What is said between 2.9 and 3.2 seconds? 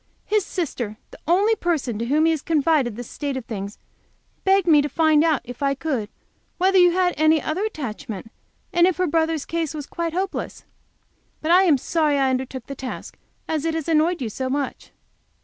the